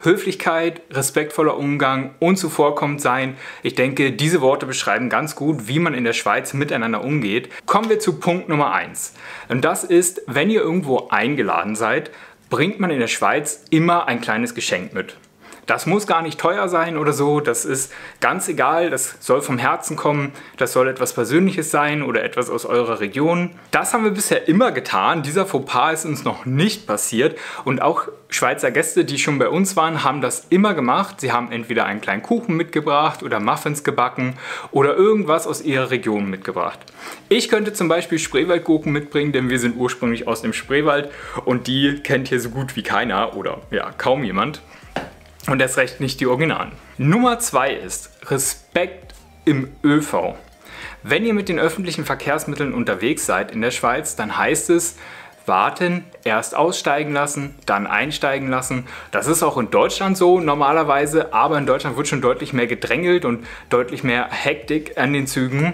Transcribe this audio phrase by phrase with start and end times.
[0.00, 3.36] Höflichkeit, respektvoller Umgang und zuvorkommend sein.
[3.64, 7.48] Ich denke, diese Worte beschreiben ganz gut, wie man in der Schweiz miteinander umgeht.
[7.66, 9.14] Kommen wir zu Punkt Nummer 1.
[9.48, 12.12] Und das ist, wenn ihr irgendwo eingeladen seid,
[12.48, 15.16] bringt man in der Schweiz immer ein kleines Geschenk mit.
[15.68, 19.58] Das muss gar nicht teuer sein oder so, das ist ganz egal, das soll vom
[19.58, 23.50] Herzen kommen, das soll etwas Persönliches sein oder etwas aus eurer Region.
[23.70, 28.08] Das haben wir bisher immer getan, dieser Fauxpas ist uns noch nicht passiert und auch
[28.30, 31.20] Schweizer Gäste, die schon bei uns waren, haben das immer gemacht.
[31.20, 34.34] Sie haben entweder einen kleinen Kuchen mitgebracht oder Muffins gebacken
[34.70, 36.78] oder irgendwas aus ihrer Region mitgebracht.
[37.30, 41.10] Ich könnte zum Beispiel Spreewaldgurken mitbringen, denn wir sind ursprünglich aus dem Spreewald
[41.44, 44.62] und die kennt hier so gut wie keiner oder ja, kaum jemand.
[45.48, 46.72] Und erst recht nicht die Originalen.
[46.98, 49.14] Nummer zwei ist Respekt
[49.46, 50.34] im ÖV.
[51.02, 54.96] Wenn ihr mit den öffentlichen Verkehrsmitteln unterwegs seid in der Schweiz, dann heißt es,
[55.46, 58.86] warten, erst aussteigen lassen, dann einsteigen lassen.
[59.10, 63.24] Das ist auch in Deutschland so normalerweise, aber in Deutschland wird schon deutlich mehr gedrängelt
[63.24, 65.72] und deutlich mehr Hektik an den Zügen.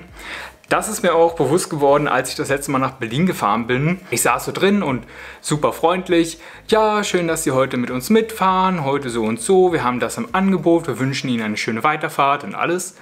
[0.71, 4.01] Das ist mir auch bewusst geworden, als ich das letzte Mal nach Berlin gefahren bin.
[4.11, 5.05] Ich saß so drin und
[5.43, 6.39] super freundlich.
[6.69, 8.83] Ja, schön, dass Sie heute mit uns mitfahren.
[8.83, 9.75] Heute so und so.
[9.75, 10.87] Wir haben das im Angebot.
[10.87, 12.97] Wir wünschen Ihnen eine schöne Weiterfahrt und alles.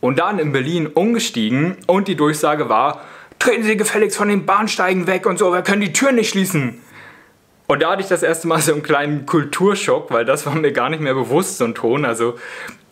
[0.00, 3.00] Und dann in Berlin umgestiegen und die Durchsage war,
[3.38, 6.80] treten Sie gefälligst von den Bahnsteigen weg und so, wir können die Tür nicht schließen.
[7.66, 10.72] Und da hatte ich das erste Mal so einen kleinen Kulturschock, weil das war mir
[10.72, 12.04] gar nicht mehr bewusst, so ein Ton.
[12.04, 12.38] Also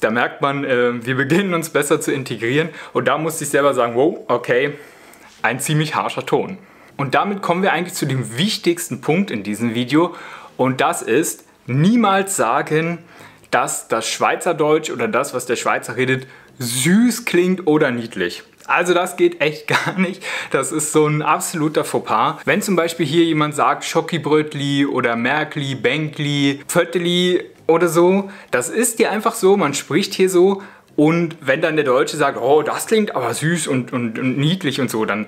[0.00, 2.70] da merkt man, äh, wir beginnen uns besser zu integrieren.
[2.92, 4.74] Und da musste ich selber sagen, wow, okay,
[5.42, 6.58] ein ziemlich harscher Ton.
[6.96, 10.14] Und damit kommen wir eigentlich zu dem wichtigsten Punkt in diesem Video.
[10.56, 12.98] Und das ist, niemals sagen,
[13.50, 16.26] dass das Schweizerdeutsch oder das, was der Schweizer redet,
[16.58, 18.42] süß klingt oder niedlich.
[18.66, 20.22] Also das geht echt gar nicht.
[20.50, 22.38] Das ist so ein absoluter Fauxpas.
[22.44, 28.98] Wenn zum Beispiel hier jemand sagt Schokibrötli oder Merkli, Bänkli, Pfötteli oder so, das ist
[28.98, 30.62] dir einfach so, man spricht hier so
[30.96, 34.80] und wenn dann der Deutsche sagt, oh, das klingt aber süß und, und, und niedlich
[34.80, 35.26] und so, dann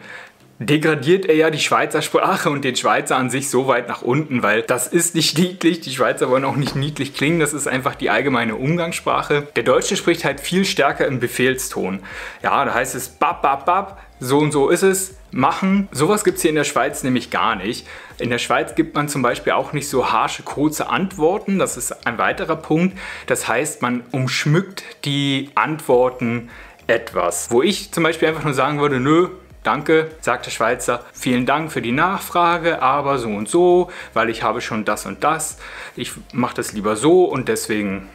[0.58, 4.42] degradiert er ja die Schweizer Sprache und den Schweizer an sich so weit nach unten,
[4.42, 7.94] weil das ist nicht niedlich, die Schweizer wollen auch nicht niedlich klingen, das ist einfach
[7.94, 9.48] die allgemeine Umgangssprache.
[9.56, 12.00] Der Deutsche spricht halt viel stärker im Befehlston.
[12.42, 15.88] Ja, da heißt es bap, bap, bap, so und so ist es, machen.
[15.92, 17.86] Sowas gibt es hier in der Schweiz nämlich gar nicht.
[18.18, 22.06] In der Schweiz gibt man zum Beispiel auch nicht so harsche, kurze Antworten, das ist
[22.06, 22.96] ein weiterer Punkt.
[23.26, 26.48] Das heißt, man umschmückt die Antworten
[26.86, 27.50] etwas.
[27.50, 29.28] Wo ich zum Beispiel einfach nur sagen würde, nö,
[29.66, 34.44] Danke, sagt der Schweizer, vielen Dank für die Nachfrage, aber so und so, weil ich
[34.44, 35.58] habe schon das und das.
[35.96, 38.08] Ich mache das lieber so und deswegen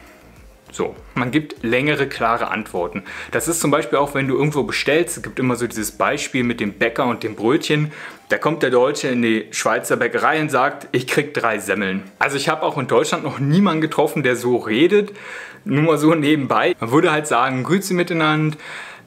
[0.70, 3.02] so, man gibt längere, klare Antworten.
[3.32, 6.42] Das ist zum Beispiel auch, wenn du irgendwo bestellst, es gibt immer so dieses Beispiel
[6.42, 7.92] mit dem Bäcker und dem Brötchen.
[8.30, 12.04] Da kommt der Deutsche in die Schweizer Bäckerei und sagt, ich krieg drei Semmeln.
[12.18, 15.12] Also ich habe auch in Deutschland noch niemanden getroffen, der so redet.
[15.66, 16.74] Nur mal so nebenbei.
[16.80, 18.56] Man würde halt sagen, Grüße miteinander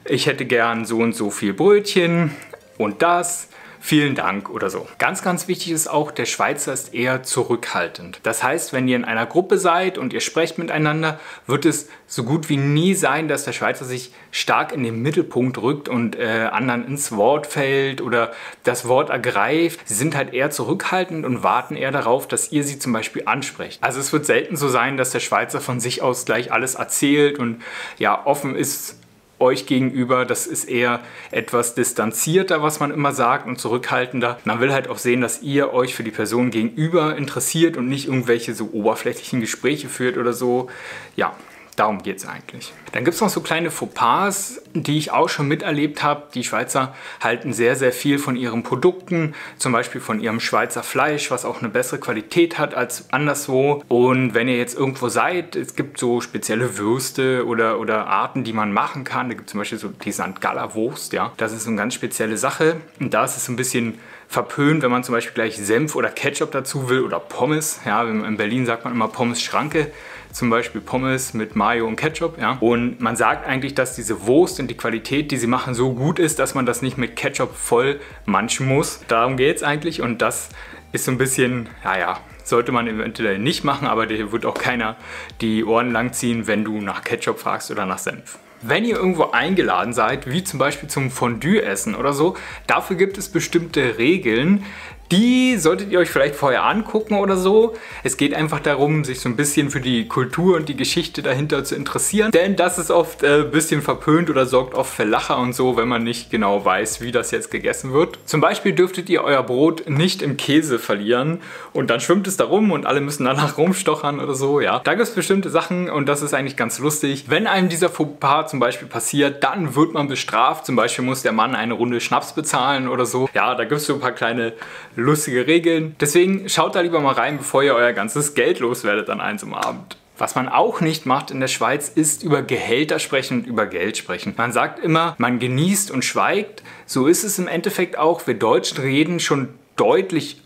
[0.08, 2.30] ich hätte gern so und so viel Brötchen
[2.78, 3.48] und das
[3.86, 4.88] vielen Dank oder so.
[4.98, 8.18] Ganz, ganz wichtig ist auch, der Schweizer ist eher zurückhaltend.
[8.24, 12.24] Das heißt, wenn ihr in einer Gruppe seid und ihr sprecht miteinander, wird es so
[12.24, 16.48] gut wie nie sein, dass der Schweizer sich stark in den Mittelpunkt rückt und äh,
[16.50, 18.32] anderen ins Wort fällt oder
[18.64, 19.80] das Wort ergreift.
[19.84, 23.84] Sie sind halt eher zurückhaltend und warten eher darauf, dass ihr sie zum Beispiel ansprecht.
[23.84, 27.38] Also es wird selten so sein, dass der Schweizer von sich aus gleich alles erzählt
[27.38, 27.62] und
[27.98, 28.96] ja offen ist
[29.38, 30.24] euch gegenüber.
[30.24, 34.38] Das ist eher etwas distanzierter, was man immer sagt und zurückhaltender.
[34.44, 38.06] Man will halt auch sehen, dass ihr euch für die Person gegenüber interessiert und nicht
[38.06, 40.68] irgendwelche so oberflächlichen Gespräche führt oder so.
[41.16, 41.34] Ja,
[41.76, 42.72] Darum geht es eigentlich.
[42.92, 46.22] Dann gibt es noch so kleine Fauxpas, die ich auch schon miterlebt habe.
[46.32, 51.30] Die Schweizer halten sehr, sehr viel von ihren Produkten, zum Beispiel von ihrem Schweizer Fleisch,
[51.30, 53.82] was auch eine bessere Qualität hat als anderswo.
[53.88, 58.54] Und wenn ihr jetzt irgendwo seid, es gibt so spezielle Würste oder, oder Arten, die
[58.54, 59.28] man machen kann.
[59.28, 60.40] Da gibt es zum Beispiel so die St.
[60.40, 61.32] Galler Wurst, ja.
[61.36, 62.76] Das ist so eine ganz spezielle Sache.
[62.98, 63.98] Und da ist es ein bisschen
[64.28, 67.80] verpönt, wenn man zum Beispiel gleich Senf oder Ketchup dazu will oder Pommes.
[67.84, 69.90] Ja, in Berlin sagt man immer Pommes Schranke
[70.36, 72.38] zum Beispiel Pommes mit Mayo und Ketchup.
[72.38, 72.58] Ja?
[72.60, 76.18] Und man sagt eigentlich, dass diese Wurst und die Qualität, die sie machen, so gut
[76.18, 79.00] ist, dass man das nicht mit Ketchup voll manchen muss.
[79.08, 80.50] Darum geht es eigentlich und das
[80.92, 84.96] ist so ein bisschen, naja, sollte man eventuell nicht machen, aber dir wird auch keiner
[85.40, 88.38] die Ohren langziehen, wenn du nach Ketchup fragst oder nach Senf.
[88.62, 92.36] Wenn ihr irgendwo eingeladen seid, wie zum Beispiel zum Fondue essen oder so,
[92.66, 94.64] dafür gibt es bestimmte Regeln,
[95.12, 97.74] Die solltet ihr euch vielleicht vorher angucken oder so.
[98.02, 101.62] Es geht einfach darum, sich so ein bisschen für die Kultur und die Geschichte dahinter
[101.62, 102.32] zu interessieren.
[102.32, 105.76] Denn das ist oft ein äh, bisschen verpönt oder sorgt oft für Lacher und so,
[105.76, 108.18] wenn man nicht genau weiß, wie das jetzt gegessen wird.
[108.24, 111.40] Zum Beispiel dürftet ihr euer Brot nicht im Käse verlieren
[111.72, 114.60] und dann schwimmt es da rum und alle müssen danach rumstochern oder so.
[114.60, 117.26] Ja, Da gibt es bestimmte Sachen und das ist eigentlich ganz lustig.
[117.28, 120.66] Wenn einem dieser Fauxpas zum Beispiel passiert, dann wird man bestraft.
[120.66, 123.28] Zum Beispiel muss der Mann eine Runde Schnaps bezahlen oder so.
[123.34, 124.54] Ja, da gibt es so ein paar kleine
[124.96, 125.94] lustige Regeln.
[126.00, 129.96] Deswegen schaut da lieber mal rein, bevor ihr euer ganzes Geld loswerdet an einem Abend.
[130.18, 133.98] Was man auch nicht macht in der Schweiz, ist über Gehälter sprechen und über Geld
[133.98, 134.32] sprechen.
[134.36, 136.62] Man sagt immer, man genießt und schweigt.
[136.86, 138.26] So ist es im Endeffekt auch.
[138.26, 140.40] Wir Deutschen reden schon deutlich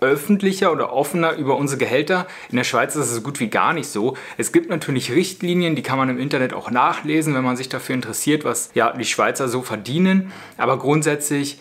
[0.00, 2.26] öffentlicher oder offener über unsere Gehälter.
[2.50, 4.16] In der Schweiz ist es so gut wie gar nicht so.
[4.36, 7.94] Es gibt natürlich Richtlinien, die kann man im Internet auch nachlesen, wenn man sich dafür
[7.94, 10.32] interessiert, was ja, die Schweizer so verdienen.
[10.58, 11.58] Aber grundsätzlich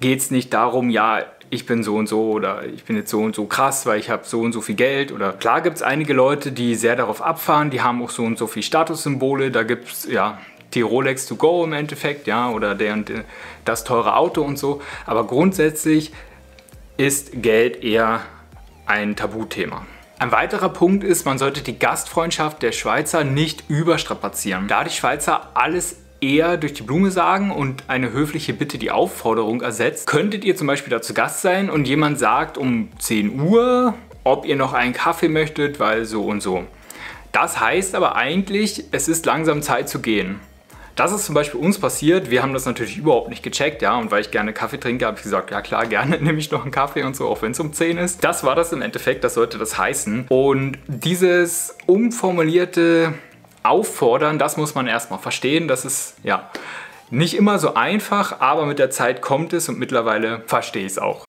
[0.00, 3.20] geht es nicht darum, ja, ich bin so und so oder ich bin jetzt so
[3.20, 5.12] und so krass, weil ich habe so und so viel Geld.
[5.12, 8.38] Oder klar gibt es einige Leute, die sehr darauf abfahren, die haben auch so und
[8.38, 9.50] so viel Statussymbole.
[9.50, 10.38] Da gibt es ja
[10.74, 13.10] die Rolex to go im Endeffekt, ja, oder der und
[13.64, 14.82] das teure Auto und so.
[15.06, 16.12] Aber grundsätzlich
[16.96, 18.20] ist Geld eher
[18.86, 19.86] ein Tabuthema.
[20.18, 24.66] Ein weiterer Punkt ist, man sollte die Gastfreundschaft der Schweizer nicht überstrapazieren.
[24.66, 29.62] Da die Schweizer alles eher durch die Blume sagen und eine höfliche Bitte die Aufforderung
[29.62, 30.06] ersetzt.
[30.06, 33.94] Könntet ihr zum Beispiel da zu Gast sein und jemand sagt um 10 Uhr,
[34.24, 36.64] ob ihr noch einen Kaffee möchtet, weil so und so.
[37.32, 40.40] Das heißt aber eigentlich, es ist langsam Zeit zu gehen.
[40.98, 42.28] Das ist zum Beispiel uns passiert.
[42.28, 43.96] Wir haben das natürlich überhaupt nicht gecheckt, ja.
[43.96, 46.62] Und weil ich gerne Kaffee trinke, habe ich gesagt, ja klar, gerne nehme ich noch
[46.62, 48.24] einen Kaffee und so, auch wenn es um 10 ist.
[48.24, 50.26] Das war das im Endeffekt, das sollte das heißen.
[50.28, 53.14] Und dieses umformulierte
[53.68, 55.68] auffordern, das muss man erstmal verstehen.
[55.68, 56.50] Das ist ja
[57.10, 60.98] nicht immer so einfach, aber mit der Zeit kommt es und mittlerweile verstehe ich es
[60.98, 61.26] auch.